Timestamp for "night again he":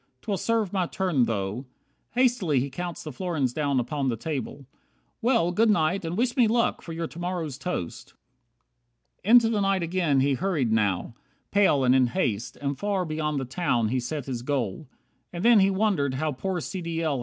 9.61-10.33